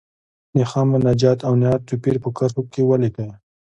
د 0.55 0.57
حمد، 0.71 0.91
مناجات 0.91 1.39
او 1.47 1.53
نعت 1.61 1.81
توپیر 1.89 2.15
په 2.23 2.29
کرښو 2.37 2.61
کې 2.71 2.81
ولیکئ. 2.89 3.29